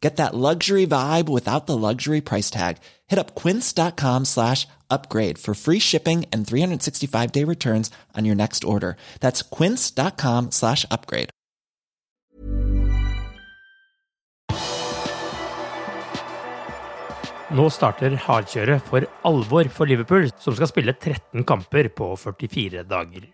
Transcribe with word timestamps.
Get 0.00 0.16
that 0.16 0.34
luxury 0.34 0.86
vibe 0.86 1.28
without 1.28 1.66
the 1.66 1.76
luxury 1.76 2.20
price 2.20 2.50
tag. 2.50 2.76
Hit 3.06 3.18
up 3.18 3.34
quince.com 3.34 4.24
slash 4.24 4.66
upgrade 4.90 5.38
for 5.38 5.54
free 5.54 5.80
shipping 5.80 6.26
and 6.32 6.44
365-day 6.44 7.44
returns 7.44 7.90
on 8.14 8.24
your 8.24 8.34
next 8.34 8.64
order. 8.64 8.96
That's 9.20 9.42
quince.com 9.42 10.50
slash 10.50 10.84
upgrade. 10.90 11.30
Nå 17.46 17.68
starter 17.70 18.16
hardkjøret 18.18 18.82
for 18.90 19.06
alvor 19.24 19.68
for 19.70 19.86
Liverpool, 19.86 20.26
som 20.42 20.56
skal 20.58 20.66
spille 20.66 20.92
13 20.98 21.44
kamper 21.46 21.88
på 21.94 22.08
44 22.18 22.82
dager. 22.90 23.28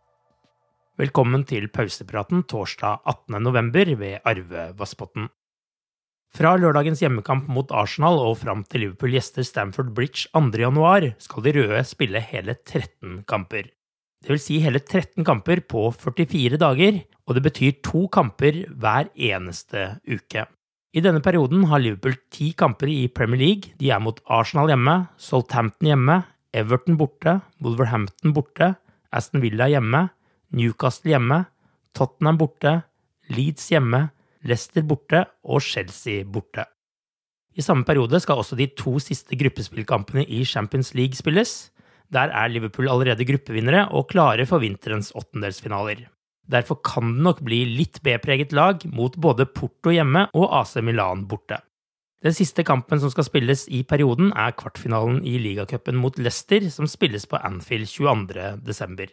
Velkommen 1.00 1.46
til 1.48 1.70
pausepraten 1.72 2.44
torsdag 2.44 3.00
18.11. 3.08 3.94
ved 3.96 4.18
Arve 4.28 4.66
Vassbotn. 4.77 5.30
Fra 6.33 6.55
lørdagens 6.56 7.02
hjemmekamp 7.02 7.48
mot 7.52 7.69
Arsenal 7.77 8.16
og 8.22 8.38
fram 8.41 8.62
til 8.64 8.86
Liverpool 8.86 9.12
gjester 9.12 9.44
Stamford 9.44 9.91
Bridge 9.92 10.30
2.1 10.33 11.11
skal 11.20 11.44
de 11.44 11.52
røde 11.58 11.83
spille 11.84 12.22
hele 12.24 12.55
13 12.56 13.19
kamper. 13.28 13.66
Det 14.22 14.30
vil 14.30 14.41
si 14.41 14.56
hele 14.62 14.80
13 14.80 15.27
kamper 15.28 15.61
på 15.69 15.91
44 15.92 16.56
dager, 16.62 17.02
og 17.28 17.36
det 17.36 17.42
betyr 17.44 17.77
to 17.84 18.06
kamper 18.08 18.62
hver 18.70 19.11
eneste 19.12 19.98
uke. 20.08 20.47
I 20.97 21.02
denne 21.05 21.20
perioden 21.24 21.66
har 21.69 21.83
Liverpool 21.84 22.16
ti 22.33 22.55
kamper 22.56 22.89
i 22.89 23.11
Premier 23.12 23.41
League. 23.42 23.77
De 23.77 23.92
er 23.92 24.00
mot 24.00 24.17
Arsenal 24.24 24.73
hjemme, 24.73 24.96
Southampton 25.20 25.90
hjemme, 25.90 26.18
Everton 26.56 26.96
borte, 27.01 27.42
Wolverhampton 27.61 28.33
borte, 28.33 28.70
Aston 29.12 29.45
Villa 29.45 29.68
hjemme, 29.68 30.06
Newcastle 30.56 31.12
hjemme, 31.12 31.42
Tottenham 31.92 32.40
borte, 32.40 32.79
Leeds 33.29 33.68
hjemme, 33.73 34.06
Leicester 34.45 34.85
borte 34.86 35.25
og 35.45 35.63
Chelsea 35.63 36.25
borte. 36.25 36.64
I 37.53 37.63
samme 37.63 37.85
periode 37.85 38.20
skal 38.23 38.41
også 38.41 38.57
de 38.57 38.70
to 38.79 38.97
siste 39.03 39.36
gruppespillkampene 39.36 40.25
i 40.25 40.45
Champions 40.48 40.95
League 40.97 41.19
spilles. 41.19 41.70
Der 42.13 42.33
er 42.33 42.48
Liverpool 42.48 42.89
allerede 42.89 43.27
gruppevinnere 43.29 43.89
og 43.92 44.08
klare 44.08 44.47
for 44.48 44.63
vinterens 44.63 45.13
åttendelsfinaler. 45.14 46.08
Derfor 46.51 46.80
kan 46.85 47.14
det 47.14 47.23
nok 47.23 47.42
bli 47.45 47.63
litt 47.69 48.01
B-preget 48.03 48.53
lag 48.53 48.83
mot 48.91 49.14
både 49.17 49.47
Porto 49.47 49.92
hjemme 49.95 50.27
og 50.35 50.48
AC 50.61 50.80
Milan 50.83 51.27
borte. 51.29 51.61
Den 52.23 52.35
siste 52.35 52.63
kampen 52.63 53.01
som 53.03 53.11
skal 53.11 53.27
spilles 53.27 53.64
i 53.69 53.83
perioden, 53.83 54.30
er 54.39 54.55
kvartfinalen 54.55 55.24
i 55.27 55.39
ligacupen 55.42 55.98
mot 55.98 56.19
Leicester, 56.19 56.69
som 56.70 56.86
spilles 56.86 57.27
på 57.27 57.41
Anfield 57.42 57.91
22.12. 57.91 59.09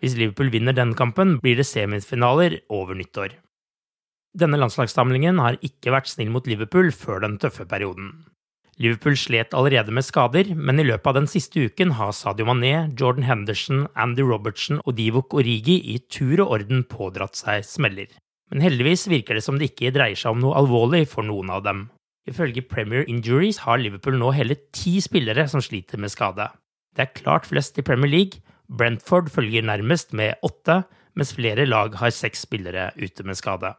Hvis 0.00 0.16
Liverpool 0.16 0.52
vinner 0.52 0.76
den 0.76 0.92
kampen, 0.96 1.38
blir 1.40 1.56
det 1.56 1.68
semifinaler 1.68 2.58
over 2.68 2.96
nyttår. 2.96 3.38
Denne 4.38 4.60
landslagssamlingen 4.60 5.40
har 5.42 5.58
ikke 5.64 5.90
vært 5.94 6.10
snill 6.12 6.30
mot 6.30 6.46
Liverpool 6.46 6.92
før 6.94 7.24
den 7.24 7.38
tøffe 7.42 7.66
perioden. 7.66 8.12
Liverpool 8.80 9.16
slet 9.18 9.52
allerede 9.52 9.92
med 9.92 10.06
skader, 10.06 10.54
men 10.56 10.80
i 10.80 10.86
løpet 10.86 11.10
av 11.10 11.16
den 11.18 11.28
siste 11.28 11.66
uken 11.68 11.96
har 11.98 12.14
Sadio 12.16 12.46
Mané, 12.48 12.88
Jordan 12.96 13.26
Henderson, 13.28 13.84
Andy 13.92 14.24
Robertson 14.24 14.80
og 14.86 14.94
Divok 14.96 15.34
Origi 15.36 15.76
i 15.92 15.98
tur 16.08 16.46
og 16.46 16.54
orden 16.56 16.86
pådratt 16.88 17.36
seg 17.36 17.66
smeller. 17.68 18.08
Men 18.50 18.64
heldigvis 18.64 19.04
virker 19.10 19.36
det 19.36 19.44
som 19.44 19.58
det 19.60 19.72
ikke 19.72 19.92
dreier 19.94 20.16
seg 20.16 20.32
om 20.32 20.40
noe 20.40 20.56
alvorlig 20.62 21.04
for 21.10 21.26
noen 21.26 21.52
av 21.52 21.66
dem. 21.66 21.88
Ifølge 22.30 22.64
Premier 22.64 23.04
Injuries 23.10 23.60
har 23.66 23.82
Liverpool 23.82 24.16
nå 24.20 24.32
hele 24.36 24.56
ti 24.72 24.96
spillere 25.04 25.44
som 25.50 25.60
sliter 25.64 26.00
med 26.00 26.14
skade. 26.14 26.48
Det 26.96 27.04
er 27.04 27.14
klart 27.20 27.50
flest 27.50 27.78
i 27.78 27.84
Premier 27.86 28.10
League, 28.10 28.40
Brentford 28.70 29.28
følger 29.34 29.66
nærmest 29.66 30.14
med 30.14 30.38
åtte, 30.46 30.84
mens 31.18 31.34
flere 31.34 31.66
lag 31.66 31.96
har 31.98 32.14
seks 32.14 32.46
spillere 32.46 32.92
ute 32.96 33.26
med 33.26 33.36
skade. 33.36 33.74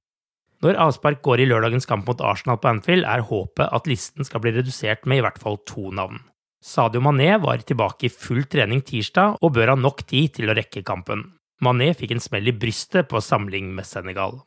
Når 0.61 0.77
avspark 0.77 1.23
går 1.25 1.41
i 1.41 1.47
lørdagens 1.49 1.87
kamp 1.89 2.05
mot 2.05 2.19
Arsenal 2.21 2.59
på 2.61 2.69
Anfield, 2.69 3.05
er 3.09 3.25
håpet 3.25 3.71
at 3.73 3.87
listen 3.89 4.27
skal 4.27 4.43
bli 4.43 4.53
redusert 4.53 5.07
med 5.09 5.21
i 5.21 5.25
hvert 5.25 5.41
fall 5.41 5.57
to 5.65 5.89
navn. 5.89 6.21
Sadio 6.61 7.01
Mané 7.01 7.33
var 7.41 7.63
tilbake 7.65 8.05
i 8.05 8.13
full 8.13 8.43
trening 8.45 8.83
tirsdag 8.85 9.39
og 9.41 9.55
bør 9.55 9.73
ha 9.73 9.77
nok 9.79 10.03
tid 10.05 10.35
til 10.37 10.51
å 10.51 10.55
rekke 10.57 10.83
kampen. 10.85 11.25
Mané 11.65 11.91
fikk 11.97 12.13
en 12.13 12.21
smell 12.21 12.49
i 12.49 12.53
brystet 12.53 13.09
på 13.09 13.21
samling 13.21 13.71
med 13.73 13.89
Senegal. 13.89 14.43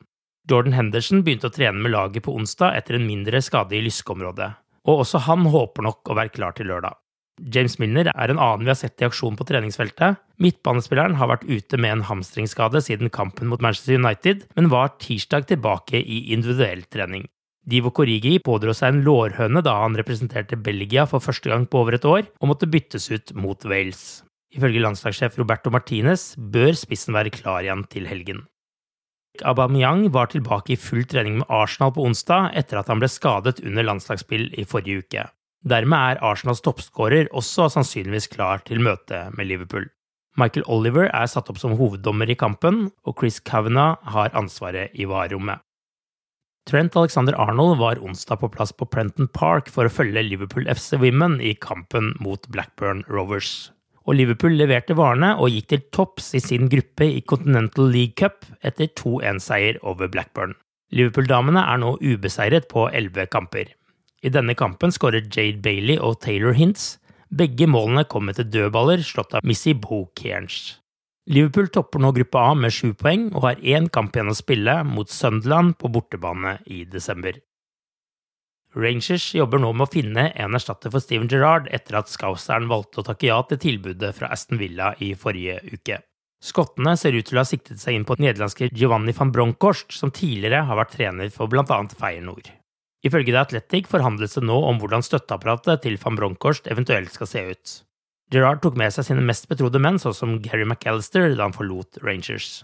Jordan 0.50 0.76
Henderson 0.76 1.24
begynte 1.26 1.50
å 1.50 1.54
trene 1.54 1.82
med 1.82 1.90
laget 1.90 2.22
på 2.26 2.34
onsdag 2.36 2.76
etter 2.78 2.98
en 2.98 3.08
mindre 3.08 3.40
skade 3.42 3.74
i 3.74 3.82
lyskeområdet, 3.82 4.50
og 4.86 5.02
også 5.02 5.24
han 5.26 5.48
håper 5.50 5.86
nok 5.88 6.10
å 6.10 6.18
være 6.18 6.34
klar 6.34 6.54
til 6.54 6.70
lørdag. 6.70 6.94
James 7.42 7.78
Milner 7.82 8.10
er 8.12 8.30
en 8.30 8.38
annen 8.38 8.62
vi 8.62 8.70
har 8.70 8.78
sett 8.78 9.02
i 9.02 9.06
aksjon 9.08 9.34
på 9.38 9.46
treningsfeltet. 9.48 10.20
Midtbanespilleren 10.42 11.16
har 11.18 11.32
vært 11.32 11.46
ute 11.48 11.78
med 11.80 11.96
en 11.96 12.04
hamstringsskade 12.08 12.82
siden 12.86 13.10
kampen 13.10 13.50
mot 13.50 13.62
Manchester 13.62 13.98
United, 13.98 14.44
men 14.54 14.70
var 14.70 14.94
tirsdag 15.02 15.48
tilbake 15.50 15.98
i 15.98 16.20
individuell 16.34 16.84
trening. 16.86 17.26
Divo 17.64 17.90
Korigi 17.96 18.36
pådro 18.44 18.74
seg 18.76 18.92
en 18.92 19.02
lårhøne 19.06 19.62
da 19.64 19.78
han 19.80 19.96
representerte 19.96 20.60
Belgia 20.60 21.06
for 21.08 21.24
første 21.24 21.50
gang 21.50 21.64
på 21.66 21.80
over 21.80 21.96
et 21.96 22.06
år, 22.06 22.26
og 22.40 22.50
måtte 22.52 22.68
byttes 22.70 23.08
ut 23.10 23.32
mot 23.34 23.64
Wales. 23.64 24.22
Ifølge 24.54 24.82
landslagssjef 24.84 25.38
Roberto 25.40 25.72
Martinez 25.74 26.34
bør 26.38 26.76
spissen 26.78 27.16
være 27.16 27.32
klar 27.34 27.64
igjen 27.64 27.86
til 27.90 28.06
helgen. 28.06 28.44
Aubameyang 29.42 30.12
var 30.14 30.28
tilbake 30.30 30.76
i 30.76 30.78
full 30.78 31.08
trening 31.10 31.40
med 31.40 31.48
Arsenal 31.50 31.90
på 31.96 32.04
onsdag 32.06 32.52
etter 32.54 32.78
at 32.78 32.92
han 32.92 33.00
ble 33.02 33.08
skadet 33.10 33.64
under 33.64 33.88
landslagsspill 33.88 34.52
i 34.54 34.66
forrige 34.68 35.02
uke. 35.02 35.24
Dermed 35.64 35.96
er 35.96 36.20
Arsenals 36.20 36.60
toppskårer 36.64 37.30
også 37.32 37.70
sannsynligvis 37.72 38.28
klar 38.32 38.60
til 38.68 38.82
møtet 38.84 39.32
med 39.36 39.48
Liverpool. 39.48 39.86
Michael 40.36 40.66
Oliver 40.68 41.06
er 41.08 41.28
satt 41.30 41.48
opp 41.48 41.60
som 41.62 41.76
hoveddommer 41.78 42.28
i 42.28 42.36
kampen, 42.36 42.88
og 43.06 43.20
Chris 43.20 43.38
Kavanagh 43.40 44.02
har 44.12 44.34
ansvaret 44.36 44.92
i 44.92 45.06
varerommet. 45.08 45.62
Trent 46.68 46.96
Alexander 46.96 47.36
Arnold 47.40 47.78
var 47.80 48.00
onsdag 48.00 48.40
på 48.40 48.48
plass 48.52 48.72
på 48.72 48.88
Prenton 48.88 49.28
Park 49.28 49.68
for 49.72 49.86
å 49.86 49.92
følge 49.92 50.24
Liverpool 50.24 50.68
FC 50.68 50.96
Women 51.00 51.36
i 51.44 51.52
kampen 51.60 52.12
mot 52.24 52.48
Blackburn 52.52 53.04
Rovers. 53.08 53.70
Og 54.04 54.18
Liverpool 54.18 54.56
leverte 54.56 54.96
varene 54.96 55.34
og 55.36 55.52
gikk 55.52 55.70
til 55.70 55.84
topps 55.96 56.32
i 56.36 56.42
sin 56.44 56.68
gruppe 56.72 57.08
i 57.08 57.22
Continental 57.24 57.88
League 57.92 58.16
Cup 58.20 58.44
etter 58.64 58.90
2-1-seier 59.00 59.80
over 59.84 60.12
Blackburn. 60.12 60.56
Liverpool-damene 60.92 61.62
er 61.68 61.80
nå 61.80 61.94
ubeseiret 62.00 62.68
på 62.72 62.88
elleve 62.92 63.28
kamper. 63.32 63.72
I 64.24 64.32
denne 64.32 64.54
kampen 64.56 64.92
skåret 64.94 65.28
Jade 65.28 65.60
Bailey 65.60 65.98
og 66.00 66.22
Taylor 66.24 66.56
Hintz. 66.56 66.96
Begge 67.28 67.66
målene 67.68 68.06
kom 68.08 68.30
etter 68.32 68.46
dødballer 68.48 69.02
slått 69.04 69.34
av 69.36 69.44
Missy 69.44 69.74
Bo 69.76 70.06
Cairns. 70.16 70.78
Liverpool 71.28 71.68
topper 71.72 72.00
nå 72.00 72.12
gruppe 72.16 72.40
A 72.40 72.52
med 72.56 72.72
sju 72.72 72.92
poeng 73.00 73.30
og 73.32 73.46
har 73.46 73.60
én 73.60 73.88
kamp 73.92 74.16
igjen 74.16 74.32
å 74.32 74.36
spille 74.36 74.78
mot 74.84 75.10
Sunderland 75.10 75.76
på 75.80 75.90
bortebane 75.92 76.58
i 76.68 76.84
desember. 76.88 77.36
Rangers 78.74 79.28
jobber 79.36 79.60
nå 79.62 79.70
med 79.72 79.86
å 79.86 79.92
finne 79.92 80.26
en 80.34 80.56
erstatter 80.58 80.92
for 80.92 81.04
Steven 81.04 81.28
Gerrard 81.30 81.68
etter 81.72 82.00
at 82.00 82.10
Scouseren 82.10 82.66
valgte 82.68 83.00
å 83.00 83.06
takke 83.06 83.28
ja 83.28 83.38
til 83.48 83.60
tilbudet 83.62 84.10
fra 84.16 84.32
Aston 84.34 84.60
Villa 84.60 84.92
i 85.04 85.12
forrige 85.14 85.60
uke. 85.70 86.00
Skottene 86.44 86.96
ser 87.00 87.16
ut 87.16 87.24
til 87.28 87.38
å 87.38 87.44
ha 87.44 87.48
siktet 87.48 87.80
seg 87.80 87.96
inn 87.96 88.04
på 88.08 88.18
nederlandske 88.18 88.68
Giovanni 88.74 89.14
van 89.16 89.32
Bronckhorst, 89.32 89.94
som 89.96 90.12
tidligere 90.12 90.66
har 90.68 90.80
vært 90.80 90.96
trener 90.98 91.32
for 91.32 91.48
bl.a. 91.48 91.80
Feyenoord. 91.96 92.50
Ifølge 93.04 93.34
The 93.34 93.42
Athletic 93.42 93.88
forhandles 93.90 94.38
det 94.38 94.44
nå 94.48 94.56
om 94.64 94.78
hvordan 94.80 95.04
støtteapparatet 95.04 95.84
til 95.84 95.98
van 96.00 96.16
Bronckhorst 96.16 96.70
eventuelt 96.72 97.12
skal 97.12 97.28
se 97.28 97.42
ut. 97.52 97.74
Gerrard 98.32 98.62
tok 98.64 98.78
med 98.80 98.94
seg 98.94 99.04
sine 99.10 99.24
mest 99.24 99.44
betrodde 99.50 99.80
menn, 99.82 100.00
sånn 100.00 100.16
som 100.16 100.38
Gary 100.42 100.64
McAllister, 100.64 101.28
da 101.36 101.44
han 101.44 101.56
forlot 101.56 102.00
Rangers. 102.02 102.62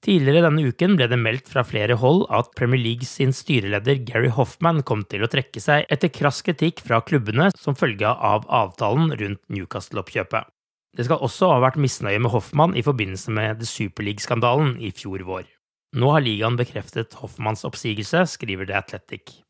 Tidligere 0.00 0.46
denne 0.46 0.62
uken 0.70 0.94
ble 0.96 1.10
det 1.12 1.18
meldt 1.20 1.50
fra 1.50 1.60
flere 1.66 1.98
hold 2.00 2.22
at 2.32 2.54
Premier 2.56 2.80
League 2.80 3.04
sin 3.04 3.34
styreleder 3.36 3.98
Gary 4.08 4.30
Hoffman 4.32 4.80
kom 4.86 5.02
til 5.04 5.26
å 5.26 5.28
trekke 5.28 5.60
seg 5.60 5.84
etter 5.92 6.12
krass 6.14 6.40
kritikk 6.46 6.80
fra 6.86 7.02
klubbene 7.04 7.50
som 7.58 7.76
følge 7.76 8.08
av 8.08 8.46
avtalen 8.48 9.12
rundt 9.12 9.42
Newcastle-oppkjøpet. 9.52 10.48
Det 10.96 11.04
skal 11.06 11.20
også 11.26 11.52
ha 11.52 11.60
vært 11.66 11.78
misnøye 11.82 12.22
med 12.22 12.32
Hoffman 12.32 12.72
i 12.78 12.86
forbindelse 12.86 13.34
med 13.34 13.60
The 13.60 13.68
Superleague-skandalen 13.68 14.78
i 14.80 14.94
fjor 14.96 15.26
vår. 15.28 15.44
Nå 15.90 16.10
har 16.14 16.22
ligaen 16.22 16.54
bekreftet 16.54 17.16
Hoffmanns 17.18 17.64
oppsigelse, 17.66 18.22
skriver 18.30 18.68
The 18.68 18.76
Athletic. 18.78 19.40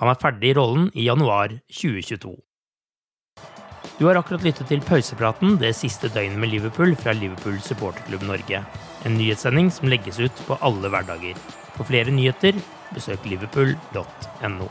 Han 0.00 0.08
er 0.08 0.16
ferdig 0.16 0.52
i 0.52 0.54
rollen 0.56 0.86
i 0.96 1.04
januar 1.04 1.52
2022. 1.68 2.32
Du 3.98 4.06
har 4.08 4.16
akkurat 4.16 4.46
lyttet 4.46 4.70
til 4.72 4.80
pausepraten 4.80 5.58
det 5.60 5.74
siste 5.76 6.08
døgnet 6.08 6.40
med 6.40 6.54
Liverpool 6.54 6.94
fra 6.96 7.12
Liverpool 7.12 7.58
supporterklubb 7.60 8.24
Norge. 8.30 8.62
En 9.04 9.18
nyhetssending 9.20 9.68
som 9.68 9.92
legges 9.92 10.22
ut 10.24 10.44
på 10.48 10.56
alle 10.64 10.88
hverdager. 10.88 11.36
For 11.76 11.84
flere 11.84 12.14
nyheter, 12.16 12.56
besøk 12.96 13.28
liverpool.no. 13.28 14.70